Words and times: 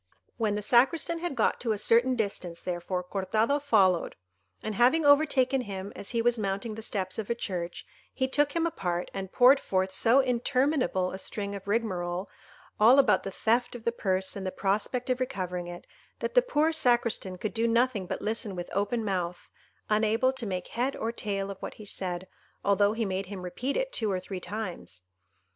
When 0.37 0.55
the 0.55 0.63
Sacristan 0.63 1.19
had 1.19 1.35
got 1.35 1.59
to 1.59 1.73
a 1.73 1.77
certain 1.77 2.15
distance, 2.15 2.59
therefore, 2.59 3.03
Cortado 3.03 3.59
followed, 3.61 4.15
and 4.63 4.73
having 4.73 5.05
overtaken 5.05 5.61
him 5.61 5.93
as 5.95 6.09
he 6.09 6.23
was 6.23 6.39
mounting 6.39 6.73
the 6.73 6.81
steps 6.81 7.19
of 7.19 7.29
a 7.29 7.35
church, 7.35 7.85
he 8.11 8.27
took 8.27 8.53
him 8.53 8.65
apart, 8.65 9.11
and 9.13 9.31
poured 9.31 9.59
forth 9.59 9.91
so 9.91 10.19
interminable 10.19 11.11
a 11.11 11.19
string 11.19 11.53
of 11.53 11.67
rigmarole, 11.67 12.31
all 12.79 12.97
about 12.97 13.21
the 13.21 13.29
theft 13.29 13.75
of 13.75 13.83
the 13.83 13.91
purse, 13.91 14.35
and 14.35 14.43
the 14.43 14.51
prospect 14.51 15.07
of 15.11 15.19
recovering 15.19 15.67
it, 15.67 15.85
that 16.17 16.33
the 16.33 16.41
poor 16.41 16.73
Sacristan 16.73 17.37
could 17.37 17.53
do 17.53 17.67
nothing 17.67 18.07
but 18.07 18.23
listen 18.23 18.55
with 18.55 18.73
open 18.75 19.05
mouth, 19.05 19.49
unable 19.87 20.33
to 20.33 20.47
make 20.47 20.69
head 20.69 20.95
or 20.95 21.11
tail 21.11 21.51
of 21.51 21.59
what 21.59 21.75
he 21.75 21.85
said, 21.85 22.27
although 22.65 22.93
he 22.93 23.05
made 23.05 23.27
him 23.27 23.43
repeat 23.43 23.77
it 23.77 23.93
two 23.93 24.11
or 24.11 24.19
three 24.19 24.39
times. 24.39 25.03